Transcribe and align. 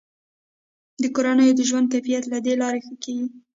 د 1.01 1.03
کورنیو 1.15 1.57
د 1.57 1.61
ژوند 1.69 1.87
کیفیت 1.93 2.23
له 2.29 2.37
دې 2.45 2.53
لارې 2.61 2.79
ښه 2.85 2.95
کیږي. 3.03 3.27